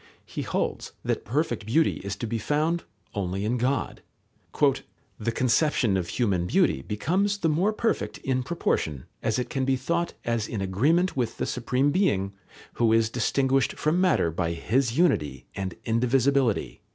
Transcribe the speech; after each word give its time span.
He 0.25 0.41
holds 0.41 0.93
that 1.03 1.25
perfect 1.25 1.67
beauty 1.67 1.97
is 1.97 2.15
to 2.15 2.25
be 2.25 2.39
found 2.39 2.85
only 3.13 3.45
in 3.45 3.59
God. 3.59 4.01
"The 5.19 5.31
conception 5.31 5.95
of 5.95 6.07
human 6.07 6.47
beauty 6.47 6.81
becomes 6.81 7.37
the 7.37 7.49
more 7.49 7.71
perfect 7.71 8.17
in 8.17 8.41
proportion 8.41 9.05
as 9.21 9.37
it 9.37 9.51
can 9.51 9.63
be 9.63 9.75
thought 9.75 10.13
as 10.25 10.47
in 10.47 10.59
agreement 10.59 11.15
with 11.15 11.37
the 11.37 11.45
Supreme 11.45 11.91
Being, 11.91 12.33
who 12.73 12.91
is 12.91 13.11
distinguished 13.11 13.73
from 13.73 14.01
matter 14.01 14.31
by 14.31 14.53
His 14.53 14.97
unity 14.97 15.45
and 15.55 15.75
indivisibility." 15.85 16.81